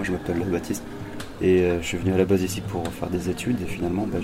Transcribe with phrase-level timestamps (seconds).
[0.00, 0.82] moi je m'appelle Baptiste.
[1.42, 4.18] Et je suis venu à la base ici pour faire des études et finalement bah,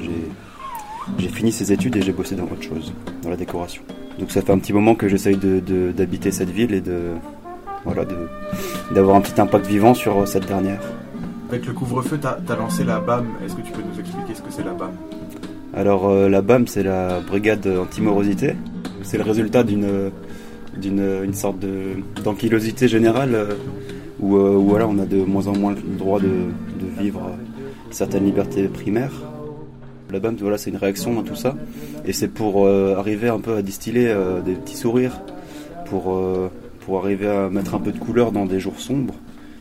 [1.19, 3.83] j'ai fini ces études et j'ai bossé dans autre chose, dans la décoration.
[4.19, 7.11] Donc ça fait un petit moment que j'essaye d'habiter cette ville et de
[7.85, 8.04] voilà
[8.95, 10.81] d'avoir un petit impact vivant sur cette dernière.
[11.50, 13.27] Avec le couvre-feu, tu as, lancé la BAM.
[13.45, 14.93] Est-ce que tu peux nous expliquer ce que c'est la BAM
[15.74, 18.56] Alors la BAM, c'est la brigade anti-morosité.
[19.02, 20.11] C'est le résultat d'une
[20.79, 21.58] d'une sorte
[22.24, 23.56] d'ankylosité générale
[24.21, 26.29] où, voilà, on a de moins en moins le droit de,
[26.99, 27.30] vivre
[27.90, 29.13] certaines libertés primaires.
[30.13, 31.57] La BAM, voilà, c'est une réaction à tout ça.
[32.05, 35.20] Et c'est pour euh, arriver un peu à distiller euh, des petits sourires,
[35.87, 36.48] pour, euh,
[36.81, 39.14] pour arriver à mettre un peu de couleur dans des jours sombres.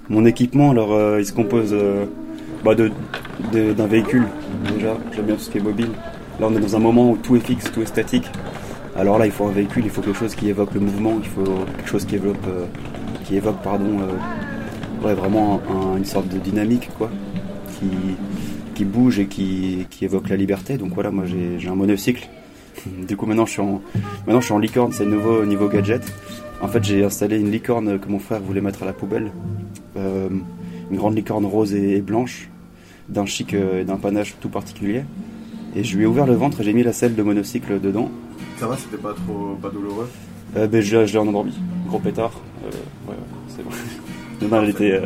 [0.07, 1.75] Mon équipement, alors, il se compose
[2.63, 4.27] bah, d'un véhicule,
[4.71, 4.95] déjà.
[5.15, 5.89] J'aime bien tout ce qui est mobile.
[6.39, 8.29] Là, on est dans un moment où tout est fixe, tout est statique.
[8.95, 11.27] Alors là, il faut un véhicule, il faut quelque chose qui évoque le mouvement, il
[11.27, 11.43] faut
[11.77, 12.37] quelque chose qui évoque,
[13.23, 13.97] qui évoque pardon,
[15.05, 15.61] ouais, vraiment
[15.95, 17.09] une sorte de dynamique, quoi,
[17.77, 17.87] qui,
[18.73, 20.77] qui bouge et qui, qui, évoque la liberté.
[20.77, 22.27] Donc voilà, moi j'ai un monocycle.
[23.07, 23.81] Du coup maintenant je suis en,
[24.27, 26.03] maintenant, je suis en licorne, c'est nouveau niveau gadget.
[26.61, 29.31] En fait j'ai installé une licorne que mon frère voulait mettre à la poubelle.
[29.95, 30.27] Euh,
[30.91, 32.49] une grande licorne rose et, blanche,
[33.09, 35.03] d'un chic euh, et d'un panache tout particulier.
[35.75, 38.11] Et je lui ai ouvert le ventre et j'ai mis la selle de monocycle dedans.
[38.57, 40.09] Ça va, c'était pas trop pas douloureux?
[40.55, 42.33] Euh, ben, Je l'ai endormi, gros pétard.
[42.65, 43.71] Euh, ouais, c'est bon.
[44.41, 45.01] non, elle était,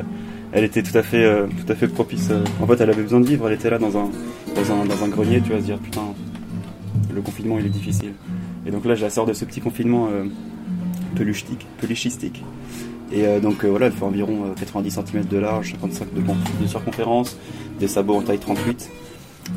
[0.51, 1.47] elle était tout à fait, euh,
[1.93, 2.29] propice.
[2.31, 2.43] Euh.
[2.61, 3.47] En fait, elle avait besoin de vivre.
[3.47, 6.01] Elle était là dans un, grenier, tu vas se dire putain,
[7.13, 8.13] le confinement il est difficile.
[8.65, 10.25] Et donc là, je la sors de ce petit confinement euh,
[11.15, 12.43] peluchistique.
[13.11, 16.21] Et euh, donc voilà, elle fait environ 90 cm de large, 55 de,
[16.63, 17.37] de circonférence,
[17.79, 18.89] des sabots en taille 38.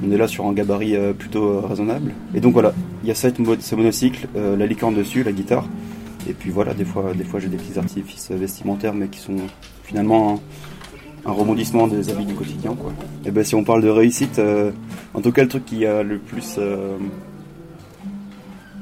[0.07, 2.13] On est là sur un gabarit plutôt raisonnable.
[2.35, 5.67] Et donc voilà, il y a cette, ce monocycle, la licorne dessus, la guitare.
[6.29, 9.37] Et puis voilà, des fois, des fois j'ai des petits artifices vestimentaires, mais qui sont
[9.83, 10.41] finalement
[11.25, 12.75] un rebondissement des habits du quotidien.
[12.75, 12.93] Quoi.
[13.25, 14.73] Et ben si on parle de réussite, euh,
[15.15, 16.97] en tout cas le truc qui a le plus euh,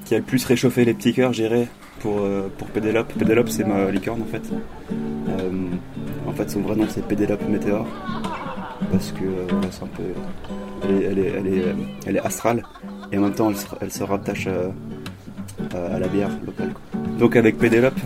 [0.05, 1.69] qui a le plus réchauffé les petits cœurs, j'irais
[2.01, 3.13] pour euh, pour Pédélope.
[3.13, 4.43] Pédélope c'est ma licorne en fait.
[6.27, 7.87] en fait son vrai nom c'est Pédélope Météor
[8.91, 9.25] parce que
[9.71, 10.03] c'est un peu
[10.83, 11.63] elle est, elle, est,
[12.07, 12.63] elle, est, astrale
[13.13, 14.73] et en même temps elle se, elle se rattache à,
[15.75, 16.73] à, la bière locale.
[17.19, 18.01] Donc avec Pédélope,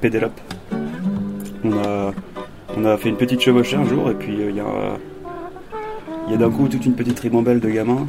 [0.00, 0.40] Pédélope
[1.64, 2.12] on a
[2.76, 4.98] on a fait une petite chevauchée un jour et puis euh, il y a,
[6.30, 8.06] y a d'un coup toute une petite ribambelle de gamins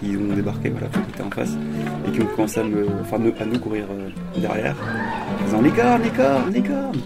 [0.00, 1.56] qui ont débarqué, voilà, qui étaient en face
[2.06, 4.08] et qui ont commencé à, me, enfin, à nous courir euh,
[4.40, 4.76] derrière
[5.40, 6.98] en disant licorne, licorne, licorne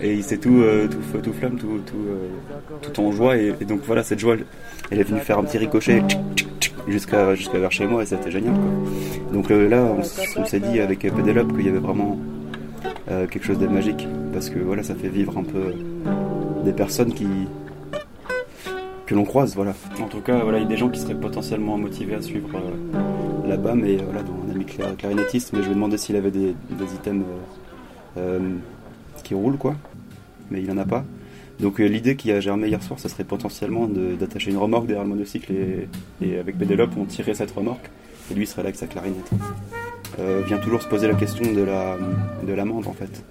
[0.00, 4.02] et tout, euh, tout feu, tout flamme, tout, tout, tout en joie et, donc voilà
[4.02, 4.36] cette joie
[4.90, 6.02] elle est venue faire un petit ricochet
[6.88, 8.54] jusqu'à jusqu'à vers chez moi et c'était génial
[9.32, 9.94] donc là
[10.36, 12.18] on, s'est dit avec Pédélope qu'il y avait vraiment
[13.06, 15.74] quelque chose de magique parce que voilà ça fait vivre un peu
[16.64, 17.26] des personnes qui
[19.06, 19.74] que l'on croise, voilà.
[20.00, 22.48] En tout cas, voilà, il y a des gens qui seraient potentiellement motivés à suivre
[22.54, 26.30] euh, BAM et voilà, dont un ami clarinettiste, mais je lui ai demandé s'il avait
[26.30, 26.54] des,
[26.94, 27.24] items
[28.16, 28.56] euh, euh,
[29.22, 29.74] qui roulent, quoi.
[30.50, 31.04] Mais il n'en a pas.
[31.60, 35.10] Donc l'idée qui a germé hier soir, ça serait potentiellement d'attacher une remorque derrière le
[35.10, 35.52] monocycle
[36.22, 37.88] et, avec Pédélope, on tirerait cette remorque
[38.30, 39.30] et lui serait là avec sa clarinette.
[40.46, 41.98] vient toujours se poser la question de la
[42.46, 43.24] de l'amende en fait.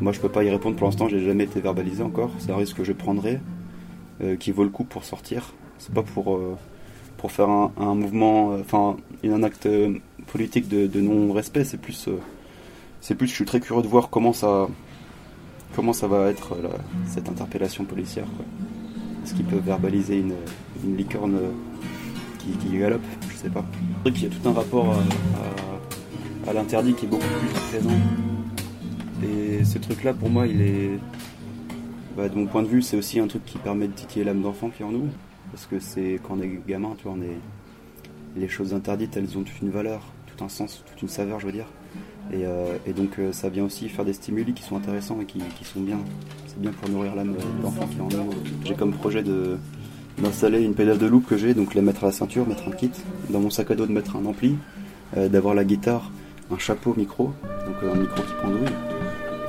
[0.00, 2.30] Moi, je peux pas y répondre pour l'instant, j'ai jamais été verbalisé encore.
[2.38, 3.40] C'est un risque que je prendrai,
[4.22, 5.54] euh, qui vaut le coup pour sortir.
[5.78, 6.56] C'est pas pour, euh,
[7.16, 9.68] pour faire un, mouvement, euh, enfin, un acte
[10.26, 11.64] politique de, non-respect.
[11.64, 12.08] C'est plus,
[13.00, 14.68] c'est plus, je suis très curieux de voir comment ça,
[15.74, 16.56] comment ça va être
[17.06, 18.26] cette interpellation policière.
[19.22, 20.34] Est-ce qu'ils peuvent verbaliser une,
[20.96, 21.38] licorne
[22.38, 23.64] qui, qui, galope Je sais pas.
[24.04, 24.94] Il y a tout un rapport
[26.46, 27.96] à, à l'interdit qui est beaucoup plus présent
[29.24, 30.90] et ce truc-là, pour moi, il est.
[32.16, 34.42] Bah, de mon point de vue, c'est aussi un truc qui permet de titiller l'âme
[34.42, 35.08] d'enfant qui est en nous.
[35.50, 37.38] Parce que c'est quand on est gamin, tu vois, on est.
[38.36, 40.02] Les choses interdites, elles ont toute une valeur,
[40.34, 41.66] tout un sens, toute une saveur, je veux dire.
[42.32, 45.40] Et, euh, donc, euh, ça vient aussi faire des stimuli qui sont intéressants et qui,
[45.64, 45.98] sont bien.
[46.46, 48.30] C'est bien pour nourrir l'âme d'enfant qui en nous.
[48.64, 49.22] J'ai comme projet
[50.18, 52.72] d'installer une pédale de loop que j'ai, donc la mettre à la ceinture, mettre un
[52.72, 52.90] kit,
[53.30, 54.56] dans mon sac à dos de mettre un ampli,
[55.16, 56.10] euh, d'avoir la guitare,
[56.50, 57.32] un chapeau micro,
[57.66, 58.74] donc un micro qui pendouille,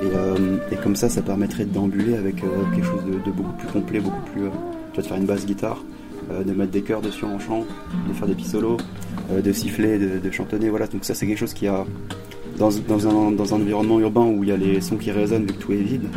[0.02, 4.22] euh, et, comme ça, ça permettrait d'ambuler avec quelque chose de, beaucoup plus complet, beaucoup
[4.32, 4.42] plus.
[4.92, 5.82] Tu faire une basse guitare,
[6.44, 7.64] de mettre des chœurs dessus en chant,
[8.08, 8.78] de faire des petits solos,
[9.30, 10.68] de siffler, de, chantonner.
[10.68, 11.84] Voilà, donc ça, c'est quelque chose qui a.
[12.58, 15.44] Dans, dans, un, dans, un, environnement urbain où il y a les sons qui résonnent
[15.44, 16.08] vu que tout est vide,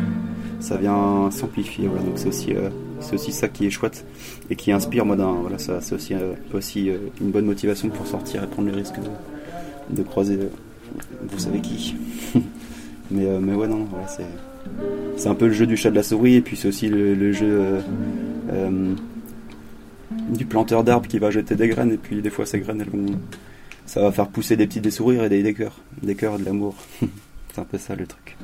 [0.62, 1.88] ça vient s'amplifier.
[1.88, 2.54] Voilà, donc c'est aussi,
[3.02, 4.06] c'est aussi ça qui est chouette
[4.50, 5.06] et qui inspire.
[5.06, 6.14] Moi, voilà, ça, c'est aussi,
[6.54, 10.40] aussi une bonne motivation pour sortir et prendre le risque de, de croiser
[11.24, 11.96] vous savez qui.
[13.12, 14.24] Mais, euh, mais ouais, non, c'est.
[15.18, 17.32] c'est un peu le jeu du chat de la souris et puis c'est aussi le,
[17.32, 17.82] jeu euh,
[18.52, 18.94] euh,
[20.12, 22.90] du planteur d'arbres qui va jeter des graines et puis des fois ces graines elles
[22.90, 23.20] vont
[23.86, 26.46] ça va faire pousser des petits des sourires et des, des cœurs des cœurs de
[26.46, 26.76] l'amour
[27.54, 28.38] c'est un peu ça le truc.